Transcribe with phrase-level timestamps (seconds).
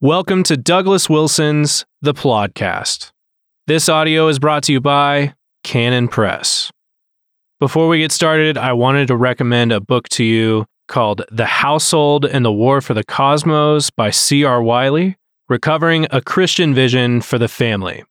[0.00, 3.12] Welcome to Douglas Wilson's The Plodcast.
[3.68, 6.70] This audio is brought to you by Canon Press.
[7.60, 12.24] Before we get started, I wanted to recommend a book to you called The Household
[12.24, 14.60] and the War for the Cosmos by C.R.
[14.60, 15.16] Wiley,
[15.48, 18.02] Recovering a Christian Vision for the Family.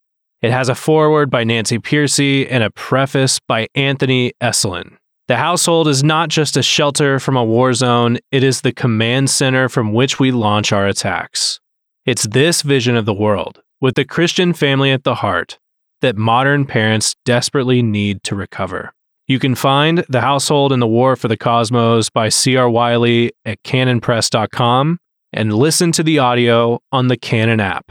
[0.42, 4.96] It has a foreword by Nancy Pearcey and a preface by Anthony Esolen.
[5.28, 9.30] The household is not just a shelter from a war zone, it is the command
[9.30, 11.60] center from which we launch our attacks.
[12.06, 15.58] It's this vision of the world, with the Christian family at the heart,
[16.02, 18.92] that modern parents desperately need to recover.
[19.26, 22.70] You can find The Household and the War for the Cosmos by C.R.
[22.70, 25.00] Wiley at canonpress.com
[25.32, 27.86] and listen to the audio on the Canon app.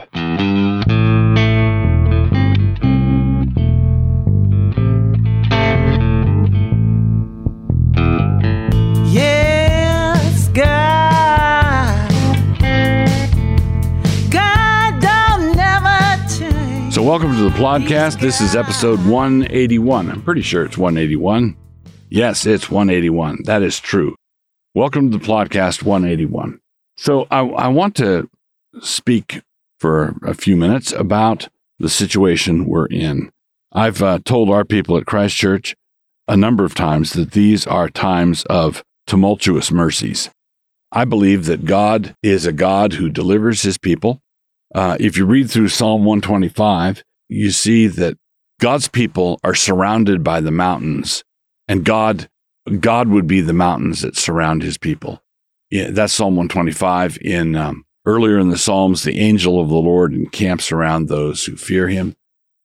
[17.03, 18.21] Welcome to the podcast.
[18.21, 20.09] This is episode 181.
[20.09, 21.57] I'm pretty sure it's 181.
[22.07, 23.39] Yes, it's 181.
[23.43, 24.15] That is true.
[24.73, 26.61] Welcome to the podcast 181.
[26.95, 28.29] So, I, I want to
[28.79, 29.41] speak
[29.81, 33.31] for a few minutes about the situation we're in.
[33.73, 35.75] I've uh, told our people at Christ Church
[36.29, 40.29] a number of times that these are times of tumultuous mercies.
[40.89, 44.21] I believe that God is a God who delivers his people.
[44.73, 48.17] Uh, if you read through Psalm 125, you see that
[48.59, 51.23] God's people are surrounded by the mountains,
[51.67, 52.29] and God,
[52.79, 55.21] God would be the mountains that surround his people.
[55.69, 57.17] Yeah, that's Psalm 125.
[57.21, 61.55] In um, earlier in the Psalms, the angel of the Lord encamps around those who
[61.55, 62.15] fear him.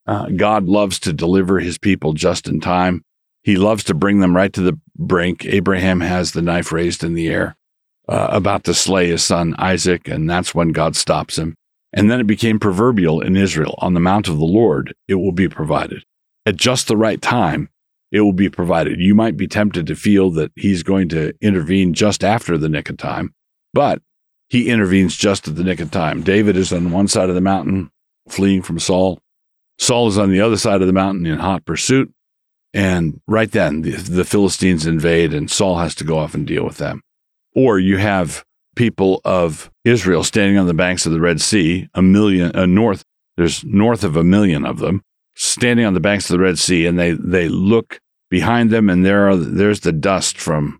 [0.07, 3.03] Uh, God loves to deliver his people just in time.
[3.43, 5.45] He loves to bring them right to the brink.
[5.45, 7.55] Abraham has the knife raised in the air,
[8.07, 11.55] uh, about to slay his son Isaac, and that's when God stops him.
[11.93, 15.31] And then it became proverbial in Israel on the mount of the Lord, it will
[15.31, 16.03] be provided.
[16.45, 17.69] At just the right time,
[18.11, 18.99] it will be provided.
[18.99, 22.89] You might be tempted to feel that he's going to intervene just after the nick
[22.89, 23.33] of time,
[23.73, 24.01] but
[24.49, 26.23] he intervenes just at the nick of time.
[26.23, 27.91] David is on one side of the mountain,
[28.27, 29.19] fleeing from Saul.
[29.77, 32.11] Saul is on the other side of the mountain in hot pursuit.
[32.73, 36.63] And right then, the, the Philistines invade, and Saul has to go off and deal
[36.63, 37.01] with them.
[37.55, 38.43] Or you have
[38.75, 43.03] people of Israel standing on the banks of the Red Sea, a million uh, north.
[43.37, 45.01] There's north of a million of them
[45.35, 49.05] standing on the banks of the Red Sea, and they they look behind them, and
[49.05, 50.79] there are there's the dust from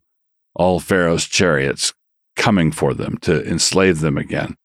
[0.55, 1.93] all Pharaoh's chariots
[2.35, 4.55] coming for them to enslave them again.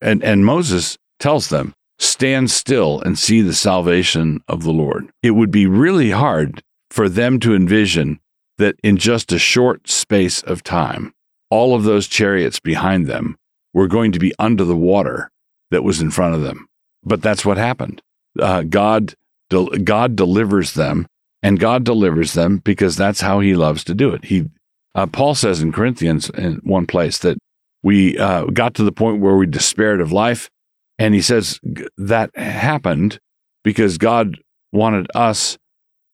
[0.00, 5.32] And and Moses tells them, "Stand still and see the salvation of the Lord." It
[5.32, 8.20] would be really hard for them to envision
[8.58, 11.12] that in just a short space of time,
[11.50, 13.36] all of those chariots behind them
[13.74, 15.30] were going to be under the water
[15.70, 16.66] that was in front of them.
[17.04, 18.02] But that's what happened.
[18.38, 19.14] Uh, God,
[19.48, 21.06] del- God delivers them,
[21.42, 24.24] and God delivers them because that's how He loves to do it.
[24.24, 24.48] He,
[24.94, 27.38] uh, Paul says in Corinthians in one place that
[27.82, 30.50] we uh, got to the point where we despaired of life,
[30.98, 31.58] and he says
[31.96, 33.18] that happened
[33.64, 34.38] because God
[34.72, 35.56] wanted us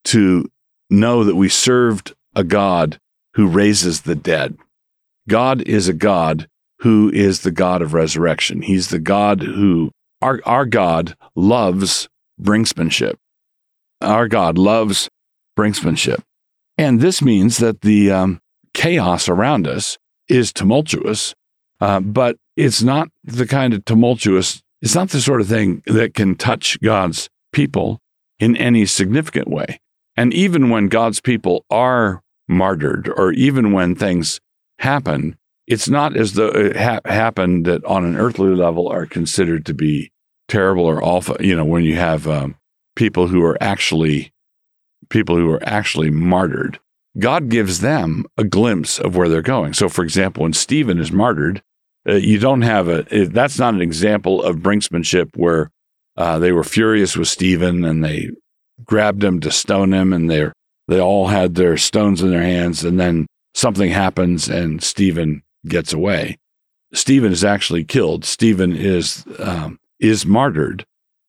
[0.04, 0.48] to
[0.88, 2.98] know that we served a God
[3.34, 4.56] who raises the dead.
[5.28, 6.48] God is a God
[6.80, 8.62] who is the God of resurrection.
[8.62, 12.08] He's the God who, our, our God loves
[12.40, 13.14] brinksmanship.
[14.00, 15.08] Our God loves
[15.58, 16.22] brinksmanship.
[16.78, 18.40] And this means that the um,
[18.74, 19.96] chaos around us
[20.28, 21.34] is tumultuous,
[21.80, 26.14] uh, but it's not the kind of tumultuous, it's not the sort of thing that
[26.14, 28.00] can touch God's people
[28.38, 29.80] in any significant way.
[30.16, 34.40] And even when God's people are martyred, or even when things
[34.78, 39.66] happen, it's not as though it ha- happened that on an earthly level are considered
[39.66, 40.12] to be
[40.48, 41.36] terrible or awful.
[41.40, 42.56] You know, when you have um,
[42.94, 44.32] people who are actually
[45.08, 46.78] people who are actually martyred,
[47.18, 49.72] God gives them a glimpse of where they're going.
[49.72, 51.62] So, for example, when Stephen is martyred,
[52.08, 53.06] uh, you don't have a.
[53.10, 55.70] It, that's not an example of brinksmanship where
[56.16, 58.30] uh, they were furious with Stephen and they
[58.84, 60.50] grabbed him to stone him, and they
[60.88, 63.26] they all had their stones in their hands, and then
[63.56, 66.38] something happens, and Stephen gets away.
[66.92, 68.24] Stephen is actually killed.
[68.24, 70.84] Stephen is um, is martyred,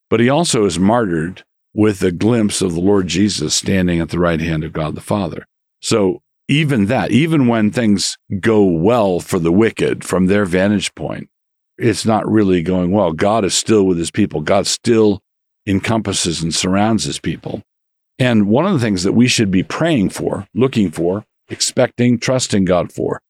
[0.09, 1.44] but he also is martyred
[1.74, 5.01] with a glimpse of the Lord Jesus standing at the right hand of God the
[5.01, 5.45] Father.
[5.81, 11.30] So even that, even when things go well for the wicked from their vantage point,
[11.77, 13.13] it's not really going well.
[13.13, 14.41] God is still with his people.
[14.41, 15.21] God still
[15.65, 17.62] encompasses and surrounds his people.
[18.18, 22.65] And one of the things that we should be praying for, looking for, expecting, trusting
[22.65, 23.21] God for,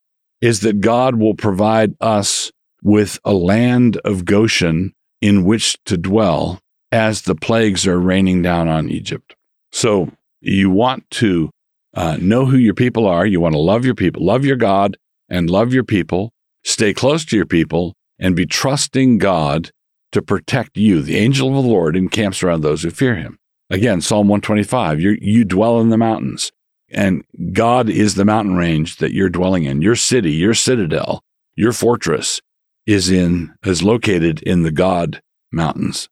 [0.41, 2.51] is that God will provide us
[2.83, 6.59] with a land of Goshen in which to dwell
[6.91, 9.35] as the plagues are raining down on Egypt.
[9.71, 10.11] So
[10.41, 11.49] you want to
[11.93, 13.25] uh, know who your people are.
[13.25, 14.97] You want to love your people, love your God,
[15.29, 16.31] and love your people.
[16.63, 19.71] Stay close to your people and be trusting God
[20.11, 21.01] to protect you.
[21.01, 23.37] The angel of the Lord encamps around those who fear him.
[23.69, 26.51] Again, Psalm 125, you you dwell in the mountains,
[26.89, 27.23] and
[27.53, 29.81] God is the mountain range that you're dwelling in.
[29.81, 31.21] Your city, your citadel,
[31.55, 32.41] your fortress
[32.85, 36.09] is in is located in the God mountains.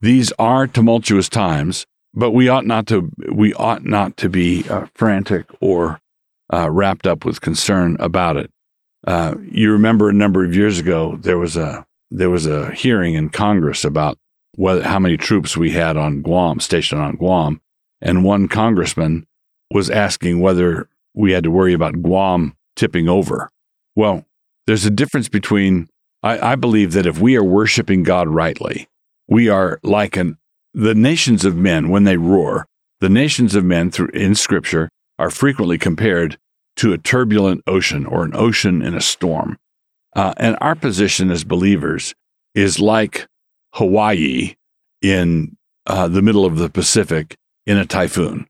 [0.00, 4.86] These are tumultuous times, but we ought not to we ought not to be uh,
[4.94, 6.00] frantic or
[6.52, 8.50] uh, wrapped up with concern about it.
[9.06, 13.14] Uh, you remember a number of years ago there was a there was a hearing
[13.14, 14.18] in Congress about
[14.54, 17.60] whether, how many troops we had on Guam, stationed on Guam,
[18.00, 19.26] and one congressman
[19.70, 23.50] was asking whether we had to worry about Guam tipping over.
[23.94, 24.24] Well,
[24.66, 25.88] there's a difference between,
[26.22, 28.88] I, I believe that if we are worshiping God rightly,
[29.28, 30.38] we are like an,
[30.74, 32.66] the nations of men when they roar,
[33.00, 36.38] the nations of men through, in scripture are frequently compared
[36.76, 39.56] to a turbulent ocean or an ocean in a storm.
[40.14, 42.14] Uh, and our position as believers
[42.54, 43.26] is like
[43.74, 44.54] Hawaii
[45.02, 47.36] in uh, the middle of the Pacific
[47.66, 48.46] in a typhoon,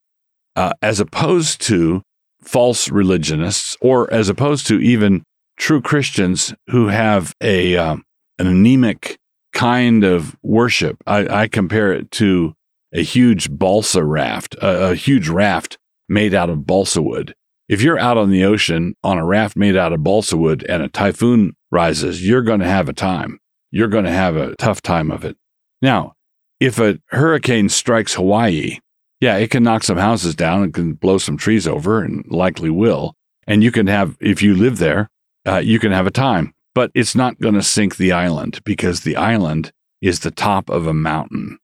[0.56, 2.02] uh, as opposed to
[2.42, 5.22] false religionists, or as opposed to even
[5.56, 8.02] true Christians who have a um,
[8.38, 9.18] an anemic
[9.52, 10.96] kind of worship.
[11.06, 12.52] I, I, compare it to
[12.92, 17.34] a huge balsa raft, a, a huge raft made out of balsa wood.
[17.68, 20.82] If you're out on the ocean on a raft made out of balsa wood and
[20.82, 23.38] a typhoon rises, you're going to have a time
[23.76, 25.36] you're going to have a tough time of it.
[25.82, 26.14] Now,
[26.60, 28.78] if a hurricane strikes Hawaii,
[29.20, 32.70] yeah, it can knock some houses down it can blow some trees over and likely
[32.70, 33.14] will.
[33.46, 35.08] And you can have, if you live there,
[35.46, 39.00] uh, you can have a time, but it's not going to sink the island because
[39.00, 39.72] the island
[40.02, 41.58] is the top of a mountain.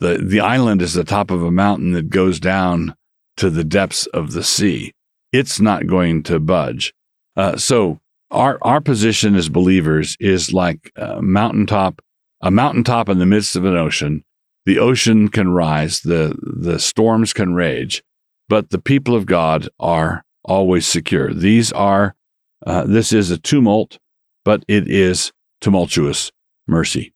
[0.00, 2.94] The, the island is the top of a mountain that goes down
[3.36, 4.92] to the depths of the sea.
[5.32, 6.94] It's not going to budge.
[7.36, 8.00] Uh, so
[8.30, 12.00] our our position as believers is like a mountaintop,
[12.40, 14.24] a mountaintop in the midst of an ocean.
[14.66, 18.02] The ocean can rise, the the storms can rage,
[18.48, 21.34] but the people of God are always secure.
[21.34, 22.14] These are
[22.66, 23.98] uh, this is a tumult,
[24.42, 26.32] but it is tumultuous
[26.66, 27.12] mercy.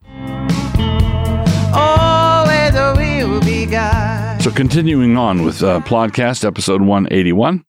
[4.41, 7.65] So, continuing on with uh, podcast episode 181,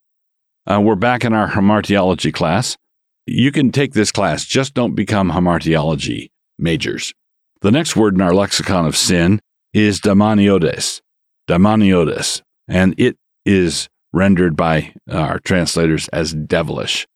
[0.68, 2.78] uh, we're back in our hamartiology class.
[3.26, 7.14] You can take this class, just don't become hamartiology majors.
[7.62, 9.40] The next word in our lexicon of sin
[9.74, 11.02] is daemoniotes,
[11.48, 17.08] daemoniotes, and it is rendered by our translators as devilish.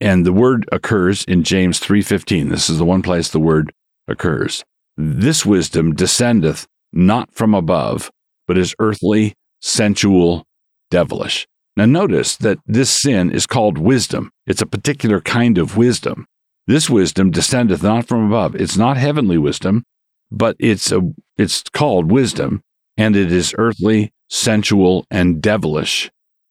[0.00, 2.48] And the word occurs in James 3:15.
[2.48, 3.72] This is the one place the word
[4.08, 4.64] occurs.
[4.96, 8.10] This wisdom descendeth not from above,
[8.46, 10.44] but is earthly, sensual,
[10.90, 11.46] devilish.
[11.76, 14.30] Now, notice that this sin is called wisdom.
[14.46, 16.26] It's a particular kind of wisdom.
[16.66, 18.54] This wisdom descendeth not from above.
[18.54, 19.84] It's not heavenly wisdom,
[20.32, 21.00] but it's a
[21.36, 22.62] it's called wisdom,
[22.96, 26.10] and it is earthly, sensual, and devilish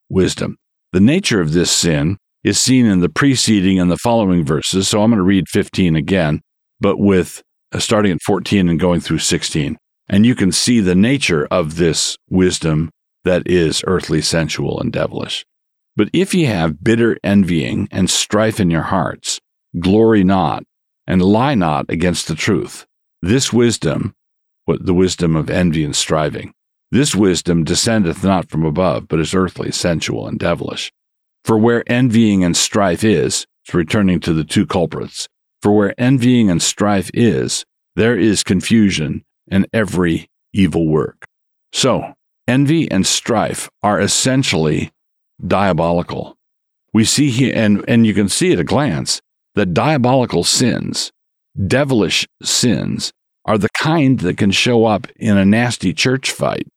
[0.09, 0.57] wisdom.
[0.93, 4.87] The nature of this sin is seen in the preceding and the following verses.
[4.87, 6.41] So I'm going to read 15 again,
[6.79, 7.41] but with
[7.71, 9.77] uh, starting at 14 and going through 16.
[10.09, 12.89] And you can see the nature of this wisdom
[13.23, 15.45] that is earthly, sensual, and devilish.
[15.95, 19.39] But if ye have bitter envying and strife in your hearts,
[19.79, 20.63] glory not,
[21.07, 22.85] and lie not against the truth.
[23.21, 24.15] This wisdom,
[24.65, 26.53] what the wisdom of envy and striving,
[26.91, 30.91] this wisdom descendeth not from above, but is earthly, sensual, and devilish.
[31.45, 35.27] For where envying and strife is, it's returning to the two culprits,
[35.61, 41.25] for where envying and strife is, there is confusion and every evil work.
[41.71, 42.13] So,
[42.47, 44.91] Envy and strife are essentially
[45.45, 46.35] diabolical.
[46.93, 49.21] We see here, and, and you can see at a glance,
[49.55, 51.11] that diabolical sins,
[51.67, 53.12] devilish sins,
[53.46, 56.67] are the kind that can show up in a nasty church fight.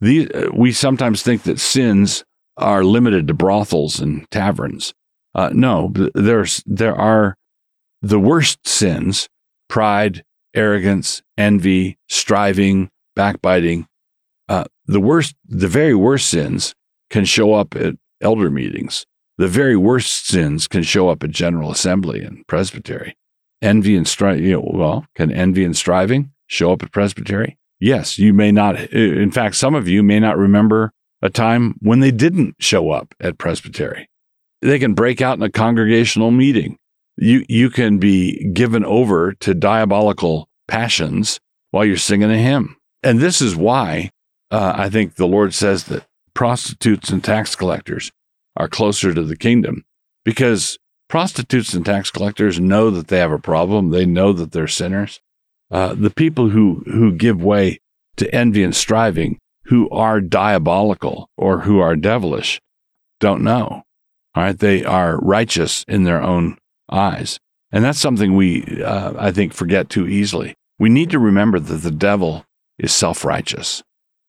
[0.00, 2.24] These, uh, we sometimes think that sins
[2.56, 4.94] are limited to brothels and taverns.
[5.34, 7.36] Uh, no, there's, there are
[8.00, 9.28] the worst sins
[9.68, 13.86] pride, arrogance, envy, striving, backbiting,
[14.48, 16.74] uh, the worst, the very worst sins
[17.10, 19.04] can show up at elder meetings.
[19.36, 23.14] The very worst sins can show up at General Assembly and Presbytery.
[23.60, 27.58] Envy and strife, you know, well, can envy and striving show up at Presbytery?
[27.80, 28.78] Yes, you may not.
[28.92, 33.14] In fact, some of you may not remember a time when they didn't show up
[33.20, 34.08] at Presbytery.
[34.62, 36.78] They can break out in a congregational meeting.
[37.16, 42.76] You you can be given over to diabolical passions while you're singing a hymn.
[43.02, 44.10] And this is why
[44.50, 48.10] uh, I think the Lord says that prostitutes and tax collectors
[48.56, 49.84] are closer to the kingdom
[50.24, 53.90] because prostitutes and tax collectors know that they have a problem.
[53.90, 55.20] They know that they're sinners.
[55.70, 57.78] Uh, the people who, who give way
[58.16, 62.60] to envy and striving, who are diabolical or who are devilish,
[63.20, 63.82] don't know.
[64.34, 64.58] All right.
[64.58, 66.58] They are righteous in their own
[66.90, 67.38] eyes.
[67.70, 70.54] And that's something we, uh, I think, forget too easily.
[70.78, 72.44] We need to remember that the devil
[72.78, 73.82] is self righteous.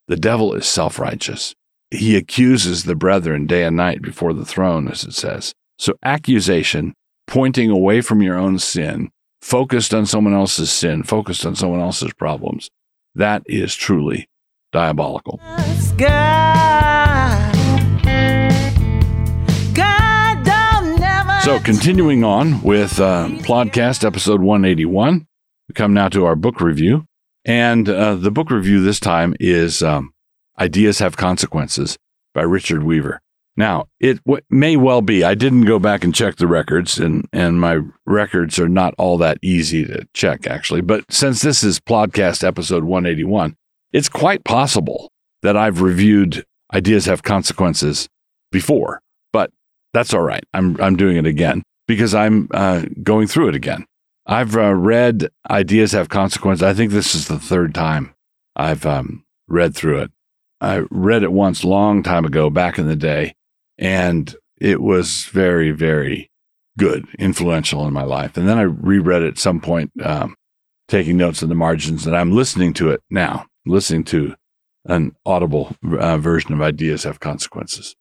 [0.08, 1.54] The devil is self righteous.
[1.92, 5.54] He accuses the brethren day and night before the throne, as it says.
[5.80, 6.94] So, accusation,
[7.26, 12.12] pointing away from your own sin, focused on someone else's sin, focused on someone else's
[12.12, 12.70] problems,
[13.16, 14.28] that is truly
[14.74, 15.40] diabolical.
[21.44, 25.28] So, continuing on with uh, podcast episode 181,
[25.70, 27.06] we come now to our book review.
[27.46, 30.12] And uh, the book review this time is um,
[30.60, 31.98] Ideas Have Consequences
[32.34, 33.22] by Richard Weaver.
[33.60, 37.28] Now, it w- may well be, I didn't go back and check the records, and,
[37.34, 40.80] and my records are not all that easy to check, actually.
[40.80, 43.58] But since this is podcast episode 181,
[43.92, 45.12] it's quite possible
[45.42, 48.08] that I've reviewed Ideas Have Consequences
[48.50, 49.02] before.
[49.34, 49.52] But
[49.94, 50.46] that's all right.
[50.54, 53.86] I'm I'm doing it again because I'm uh, going through it again.
[54.26, 56.64] I've uh, read Ideas Have Consequences.
[56.64, 58.16] I think this is the third time
[58.56, 60.12] I've um, read through it.
[60.62, 63.34] I read it once, long time ago, back in the day,
[63.80, 66.30] and it was very, very
[66.78, 68.38] good, influential in my life.
[68.38, 70.36] And then I reread it at some point, um,
[70.88, 74.36] taking notes in the margins, and I'm listening to it now, listening to
[74.86, 77.96] an audible uh, version of Ideas Have Consequences.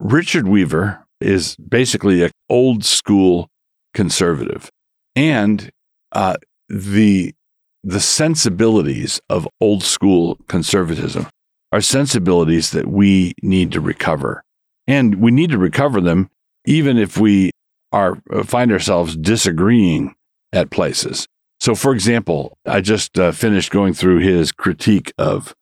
[0.00, 3.48] Richard Weaver is basically an old school
[3.92, 4.70] conservative.
[5.16, 5.70] And
[6.12, 6.36] uh,
[6.68, 7.34] the,
[7.82, 11.26] the sensibilities of old school conservatism
[11.72, 14.44] are sensibilities that we need to recover.
[14.88, 16.30] And we need to recover them
[16.64, 17.52] even if we
[17.92, 20.14] are uh, find ourselves disagreeing
[20.52, 21.26] at places.
[21.60, 25.54] So, for example, I just uh, finished going through his critique of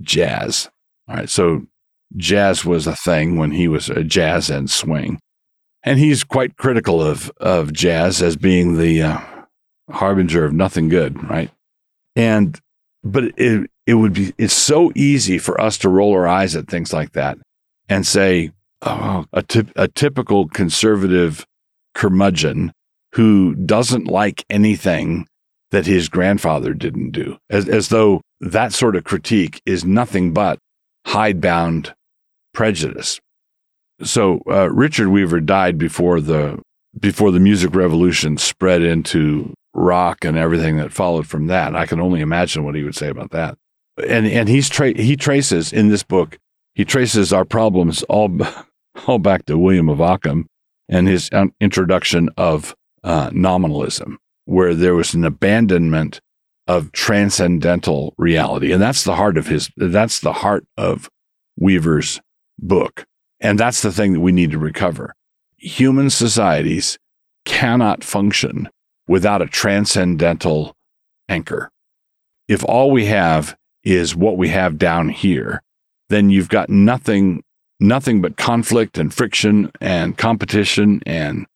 [0.00, 0.68] jazz.
[1.08, 1.30] All right.
[1.30, 1.66] So,
[2.16, 5.20] jazz was a thing when he was a jazz and swing.
[5.82, 9.20] And he's quite critical of, of jazz as being the uh,
[9.90, 11.50] harbinger of nothing good, right?
[12.14, 12.60] And,
[13.02, 16.68] but it, it would be, it's so easy for us to roll our eyes at
[16.68, 17.38] things like that
[17.88, 19.44] and say, oh, a,
[19.76, 21.46] a typical conservative
[21.94, 22.72] curmudgeon
[23.14, 25.26] who doesn't like anything
[25.70, 30.58] that his grandfather didn't do, as, as though that sort of critique is nothing but
[31.06, 31.94] hidebound
[32.52, 33.20] prejudice.
[34.02, 36.60] So uh, Richard Weaver died before the
[36.98, 41.76] before the music revolution spread into rock and everything that followed from that.
[41.76, 43.56] I can only imagine what he would say about that.
[44.08, 46.38] And and he's tra- he traces in this book
[46.74, 48.30] he traces our problems all
[49.06, 50.46] all back to William of Ockham
[50.88, 51.30] and his
[51.60, 56.20] introduction of uh, nominalism, where there was an abandonment
[56.66, 59.70] of transcendental reality, and that's the heart of his.
[59.76, 61.08] That's the heart of
[61.56, 62.20] Weaver's
[62.58, 63.04] book.
[63.40, 65.14] And that's the thing that we need to recover.
[65.56, 66.98] Human societies
[67.44, 68.68] cannot function
[69.08, 70.76] without a transcendental
[71.28, 71.70] anchor.
[72.48, 75.62] If all we have is what we have down here,
[76.10, 77.42] then you've got nothing,
[77.80, 81.46] nothing but conflict and friction and competition and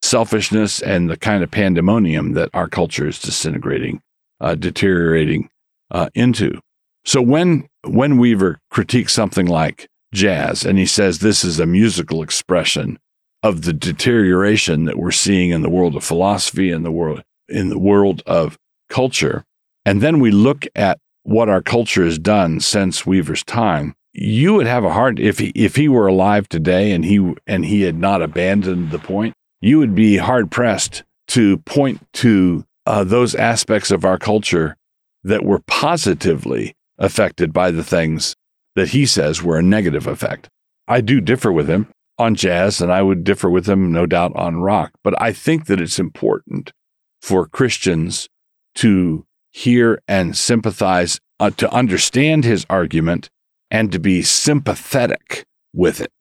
[0.00, 4.00] selfishness and the kind of pandemonium that our culture is disintegrating,
[4.40, 5.48] uh, deteriorating
[5.90, 6.60] uh, into.
[7.04, 10.64] So when when Weaver critiques something like jazz.
[10.64, 12.98] And he says this is a musical expression
[13.42, 17.70] of the deterioration that we're seeing in the world of philosophy and the world in
[17.70, 18.56] the world of
[18.88, 19.44] culture.
[19.84, 23.94] And then we look at what our culture has done since Weaver's time.
[24.12, 27.64] You would have a hard if he if he were alive today and he and
[27.64, 33.04] he had not abandoned the point, you would be hard pressed to point to uh,
[33.04, 34.76] those aspects of our culture
[35.24, 38.34] that were positively affected by the things
[38.74, 40.48] that he says were a negative effect.
[40.88, 41.88] I do differ with him
[42.18, 44.92] on jazz, and I would differ with him, no doubt, on rock.
[45.02, 46.72] But I think that it's important
[47.20, 48.28] for Christians
[48.76, 53.30] to hear and sympathize, uh, to understand his argument,
[53.72, 56.12] and to be sympathetic with it.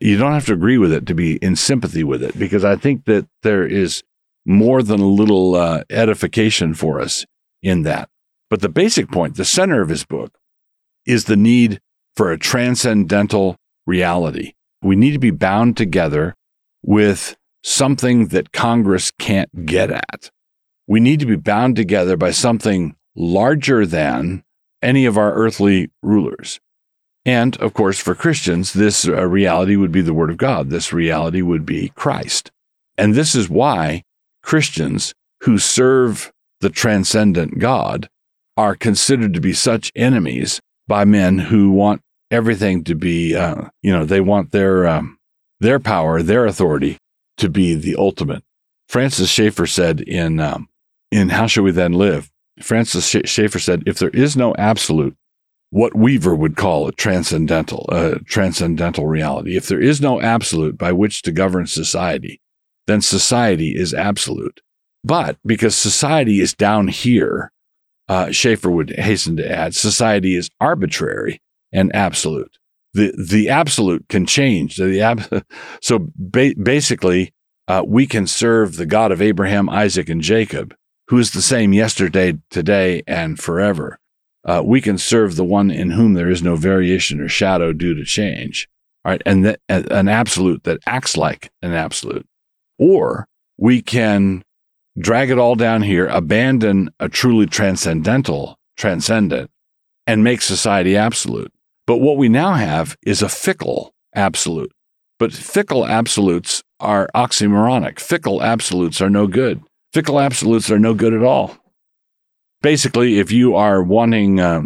[0.00, 2.76] You don't have to agree with it to be in sympathy with it, because I
[2.76, 4.04] think that there is
[4.46, 7.26] more than a little uh, edification for us
[7.62, 8.08] in that.
[8.48, 10.38] But the basic point, the center of his book,
[11.04, 11.80] is the need
[12.16, 13.56] for a transcendental
[13.86, 14.52] reality.
[14.80, 16.34] We need to be bound together
[16.82, 20.30] with something that Congress can't get at.
[20.86, 24.44] We need to be bound together by something larger than
[24.80, 26.60] any of our earthly rulers.
[27.24, 30.70] And of course, for Christians, this uh, reality would be the Word of God.
[30.70, 32.50] This reality would be Christ.
[32.98, 34.02] And this is why
[34.42, 38.08] Christians who serve the transcendent God
[38.56, 43.92] are considered to be such enemies by men who want everything to be, uh, you
[43.92, 45.18] know, they want their um,
[45.60, 46.98] their power, their authority
[47.36, 48.42] to be the ultimate.
[48.88, 50.68] Francis Schaeffer said in um,
[51.10, 52.30] in How Shall We Then Live?
[52.60, 55.16] Francis Schaeffer said, if there is no absolute,
[55.72, 60.92] what Weaver would call a transcendental, a transcendental reality, if there is no absolute by
[60.92, 62.42] which to govern society,
[62.86, 64.60] then society is absolute.
[65.02, 67.52] But because society is down here,
[68.06, 71.40] uh, Schaeffer would hasten to add, society is arbitrary
[71.72, 72.58] and absolute.
[72.92, 74.76] The, the absolute can change.
[74.76, 75.42] The ab-
[75.80, 77.32] so ba- basically,
[77.66, 80.74] uh, we can serve the God of Abraham, Isaac, and Jacob,
[81.08, 83.98] who is the same yesterday, today, and forever.
[84.44, 87.94] Uh, we can serve the one in whom there is no variation or shadow due
[87.94, 88.68] to change.
[89.04, 89.22] Right.
[89.26, 92.26] And an absolute that acts like an absolute.
[92.78, 93.26] Or
[93.58, 94.44] we can
[94.98, 99.50] drag it all down here, abandon a truly transcendental, transcendent,
[100.06, 101.52] and make society absolute.
[101.86, 104.72] But what we now have is a fickle absolute.
[105.18, 107.98] But fickle absolutes are oxymoronic.
[107.98, 109.62] Fickle absolutes are no good.
[109.92, 111.56] Fickle absolutes are no good at all.
[112.62, 114.62] Basically, if you are wanting uh,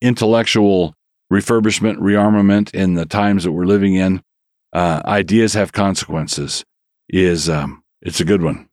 [0.00, 0.94] intellectual
[1.32, 4.22] refurbishment, rearmament in the times that we're living in,
[4.72, 6.64] uh, ideas have consequences.
[7.08, 8.68] Is um, it's a good one.